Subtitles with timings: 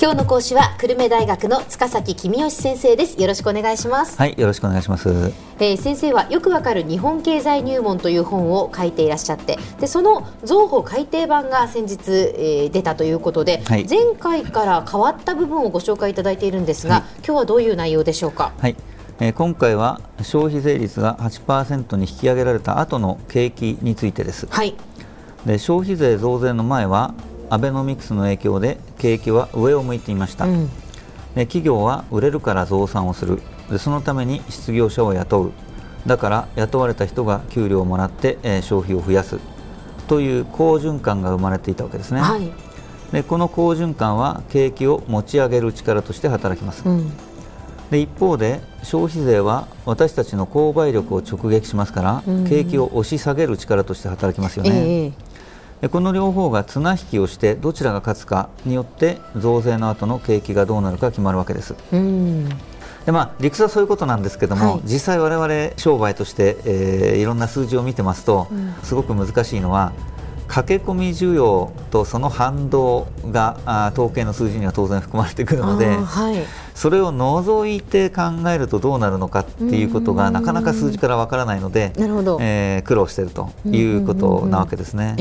[0.00, 3.20] 今日の講師は久留米大学の塚崎君吉先生です。
[3.20, 4.16] よろしくお願いします。
[4.16, 5.08] はいよろしくお願いします、
[5.58, 18.52] えー、先生はよくわかる日本経済入門という本を書いていらっしゃってでその造法改訂版が先日、えー、出たということで、はい、前回から変わった部分をご紹介いただいているんですが、はい、今日はどういう内容でしょうか？
[18.56, 18.76] はい。
[19.18, 24.46] えー、今回は消費税率が8%に引き上げられた後の景気についてです。
[24.48, 24.76] はい、
[25.44, 27.14] で消費税増税の前は
[27.50, 30.68] アベノミクスの影響で景気は上を向いていました、うん、
[31.34, 33.40] で企業は売れるから増産をする。
[33.70, 35.52] でそのために失業者を雇う。
[36.06, 39.38] だから雇われた人が給料をもらって、えー、消費を増やす。
[40.08, 42.50] という好循環が生まれていたわけですね、はい、
[43.12, 47.12] でこの好循環は景気を持ち上げる力として働きます、うん、
[47.90, 55.27] で一方で消費税は私たちの購買力を直撃しますから、うん、景気を押し下げる力として働きますよね、えー
[55.86, 61.76] この両方が綱引きをしてどちらが勝つかによって増税の後の景気がどうなるか決まるわけです。
[63.06, 69.94] でまあ、理屈はそういうことなんですけども、はい、実際、我々商売として、えー、いろんな数字を見てますと、うん、すごく難しいのは
[70.48, 76.36] 駆け込み需要とその反動があ統計の数字には当然含まれてくるので、はい、
[76.74, 81.92] それを除いて考えるとどうなるのかっていうことがなかなか数字からわからないので、
[82.40, 85.14] えー、苦労しているということなわけですね。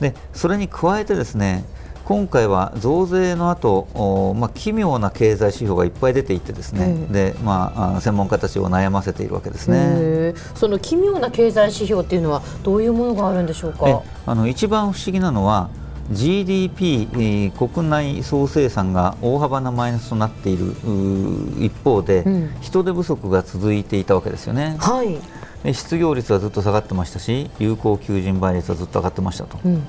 [0.00, 1.64] でそれに加えてですね
[2.04, 10.34] 今回は増税の後、まあ奇妙な経済指標がいっぱい出ていてですね、でまあ、専門家たちを悩ませているわけですね。
[10.54, 14.04] その奇妙な経済指標っていうのはどういうものがあるんでしょうか？
[14.26, 15.70] あの一番不思議なのは
[16.10, 20.74] GDP、えー、国内総生産が大幅なマイナスとなっている
[21.58, 24.76] 一方で、うん、人手不足が続いていたわけですよね。
[24.78, 29.58] はい、失業率はずっと下がってましたし有効求人倍率はずっと上がってましたと。
[29.64, 29.86] うん。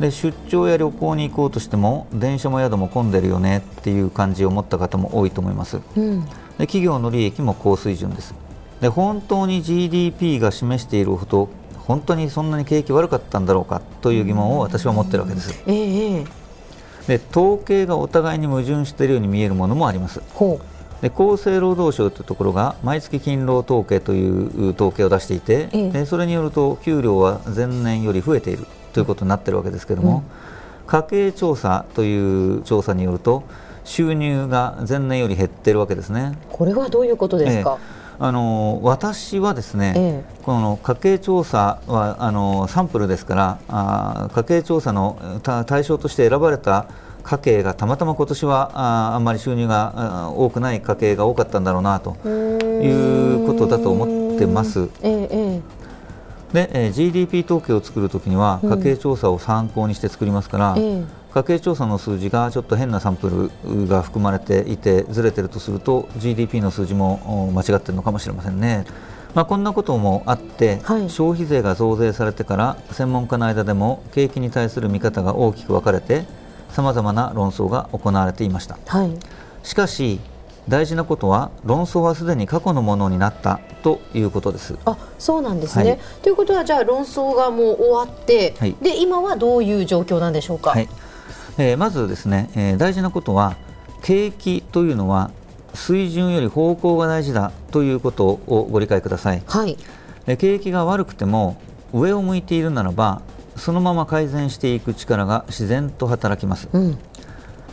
[0.00, 8.34] で出張や旅行に行こうとしても電車も宿も混んでるよねっていう感じを持った方も多いと思います、うん、で企業の利益も高水準です。
[8.80, 11.48] で本当に GDP が示しているほど
[11.86, 16.26] 本当にそんなに景気悪かったんだろうかという疑問を私は持ってるわけです、えー、
[17.06, 20.20] で統計がお互いに矛盾しているように見えるものもあります。
[21.00, 30.22] で厚生労働省というところが毎月勤労統計という統計を出していて、えー、でそれによると給料は前年より増えているということになっているわけですけれども、
[30.82, 33.42] うん、家計調査という調査によると
[33.84, 36.38] 収入が前年より減っているわけですね。
[36.50, 46.86] これはどういうことですか、えー、あの私はですね、えー、この家計調査はあのサンプルですからあ家計調査の対象として選ばれた
[47.24, 54.88] 家計がたまたま今年はああんまり収入が多くない家計が多かったんだろうなということだと思ってます。
[56.52, 68.84] で、えー、GDP 統計を作るときには家計調査を参考にして作りますから、うん、家計調査の数字がちょっと変なサンプルが含まれていてずれてるとすると GDP の数字も間違ってるのかもしれませんね。
[69.34, 76.26] まあ、こんなこともあって、はい、消費税が増税されてから専門家の間でも景気に対する見方が大きく分かれて
[76.68, 79.10] さまざまな論争が行われていました、はい、
[79.62, 80.20] しかし
[80.68, 84.76] 大事なことは論争はすでに過去のものになったということです。
[84.84, 90.88] あそうなんですね、はい、ということはじゃあ論争がもう終わって、はい、で今はどういう状況なんでしょうか、はい、
[91.58, 93.56] えー、まずですね、えー、大事なことは
[94.02, 95.30] 景気というのは
[95.74, 99.76] 水準より方向が大事だということをご理解ください、はい、
[100.36, 101.60] 景気が悪くても
[101.92, 103.22] 上を向いているならば
[103.56, 106.98] そのまま改善していく力が自然と働きます、うん。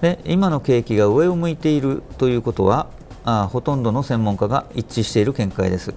[0.00, 2.88] で今の景気が上を向いているということは
[3.24, 5.94] あほとんどの専門家が一致している見解です。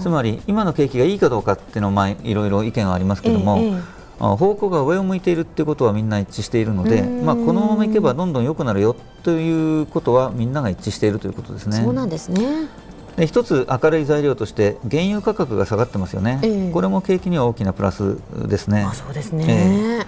[0.00, 3.74] つまり今の景気がいいかどうかっていうのは、まあ、いろいろ意見はありますけども、ええ、
[4.22, 11.76] 方向が上を向いているということはみんな一致しているので、まあ、このままいけばどんどん良くなるよということはみんなが一致しているということですね。
[11.76, 12.68] そうなんですね。
[13.16, 18.16] で一つ明るい材料として原油価格が下がってますよね、え、これも景気には大きなプラス
[18.48, 18.86] ですね。
[18.88, 20.06] あそうですね、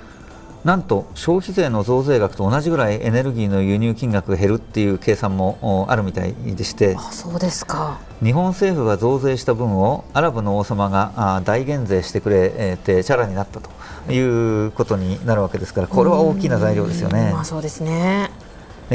[0.65, 8.01] なんと消費税の増税額と同じぐらいエネルギーの輸入金額が減るっていう計算もあるみたいでしてあそうですか。
[8.23, 13.71] 日本政府が増税した分をアラブの王様が大減税してくれてチャラになったと
[14.13, 14.19] い
[14.67, 17.31] うことになるわけですからこれは大きな材料ですよね。
[17.33, 18.31] まあ、そうですね。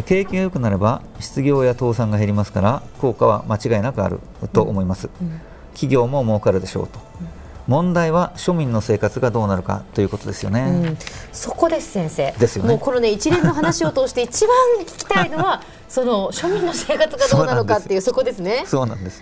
[0.07, 4.19] 景気が良くなれば失業や倒産が減りますから効果は間違いなくある
[4.53, 5.41] と思います、うんうん、
[5.73, 6.99] 企業も儲かるでしょうと。
[7.21, 7.38] うん
[7.69, 10.61] 問題は庶民の生活がどうなるかということですよね。
[10.61, 10.97] うん、
[11.31, 12.31] そこです先生。
[12.31, 12.69] ですよね。
[12.71, 18.63] もうこのね一連の話を通して一番聞きたいのは その庶民の生活がどうなのかっていうそこですね。
[18.65, 19.21] そうなんです。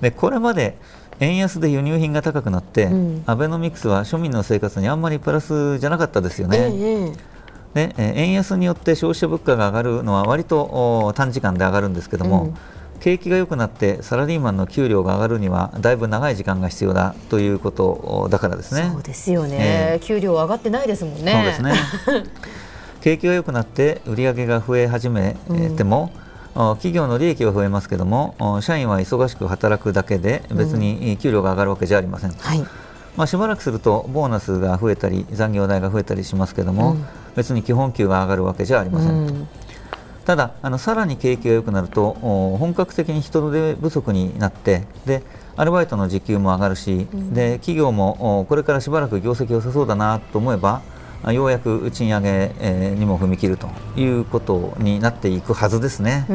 [0.00, 0.78] でこれまで
[1.18, 6.70] 円安で輸入品が高くなって、うん、アベノミクスは庶民の生活にあんまりプラスじゃなかったですよね。
[6.72, 7.30] ええ
[7.74, 12.54] で円安によって消費者物価が上がるのは割と短時間で上がるんですけども、うん、
[13.00, 18.90] 景気が良くなってサラリーマンの給料が上がるにはだいぶ長い時間が必要だということだからですね。
[18.92, 19.56] そうですよね、
[19.94, 21.32] えー、給料上がってないですもんね。
[21.32, 22.24] そうですね
[23.00, 25.34] 景気が良くなって売り上げが増え始め
[25.76, 26.12] ても、
[26.54, 32.30] うん、企業の利益は増えますけども社員は忙しく働くだけで別に給料が上がるわけじゃありません。
[32.30, 32.66] うんはい
[33.16, 37.06] まあ、しばらくするとボーナスが増えたり残業代が増えたりしますけども、うん、
[37.36, 39.10] 別に基本給が上がるわけじゃありません。
[39.10, 39.48] うん、
[40.30, 45.24] ただあのさらに景気が良くなると本格的に人手不足になってで
[45.56, 50.82] アルバイトの時給も上がるし、うん、で企業もこれからしばらく業績良さそうだなと思えば
[51.32, 56.26] ようやく賃上げにも踏み切るということになっていくはずですね。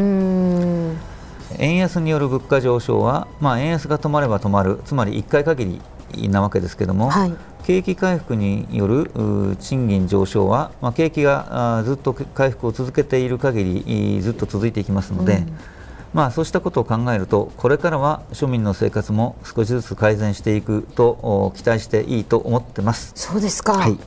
[1.58, 4.82] 円安による物価上昇は、まあ、円安が止まれば止まる。
[4.84, 5.82] つまり1回限り
[6.30, 7.34] なわけですけども、はい、
[7.66, 9.12] 景気回復による
[9.60, 15.58] 賃金上昇は、まあ、景気がずっと回復を続けている限りずっと続いていきますので、うん、
[16.14, 23.12] まあ、そうしたことを考えるとこれからは庶民の生活も少しずつ改善していくと期待していいと思ってます。
[23.16, 23.98] そうですか、はい。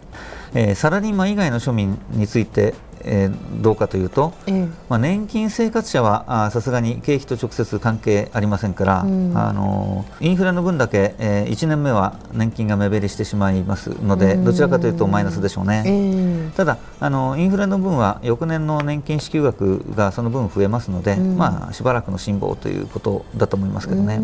[0.55, 24.19] えー、サラリーマン以外の庶民についてえー、どうかというと、えー、まあ、年金生活者はさすがに経費と直接関係ありませんから、うん、あのインフレの分だけ、えー、1年目は年金が目減りしてしまいますので、どちらかというとマイナスでしょうね、えー、ただあの、インフレの分は翌年の年金支給額がその分増えますので、うん、まあ、しばらくの辛抱ということだと思いますけどね。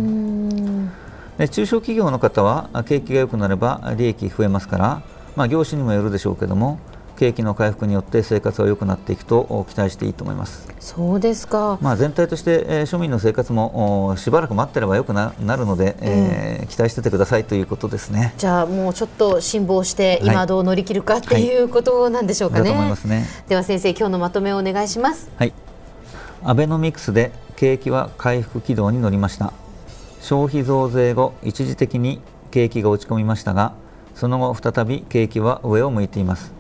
[1.39, 5.03] で中小企業の方は景気が良くなれば利益増えますから、
[5.37, 6.79] まあ、業種にもよるでしょうけども
[7.17, 10.69] 景気の回復によって生活は良くなっていくと期待していいと思います。
[10.81, 18.35] そうですか、まあ、全体として、えー、庶民の生活もしばらく待ってればよくななるので、えー、期待しててくださいということですね。
[18.37, 23.27] じゃあもうちょっと辛抱して今どう乗り切るか、はい、っていうことなんでしょうかね、はい、ね。
[23.49, 25.31] では先生今日のまとめをお願いします。
[25.37, 25.53] はい。
[26.43, 29.53] アベノミクスで景気は回復軌道に乗りました。
[30.25, 32.19] 消費増税後一時的に
[32.51, 33.75] 景気が落ち込みましたが
[34.15, 36.55] その後再び景気は上を向いています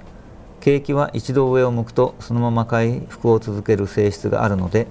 [0.64, 4.86] 景気は一度上を向くとそのまま回復を続ける性質があるので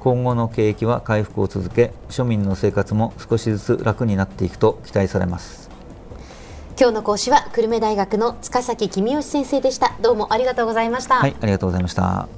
[0.00, 5.68] 今後の景気は回復を続け庶民の生活も少しずつ楽になっていくと期待されます。
[6.80, 9.96] 今日の講師は久留米大学の塚崎君吉先生でした。
[10.00, 11.16] どうもありがとうございました。
[11.16, 12.37] はいありがとうございました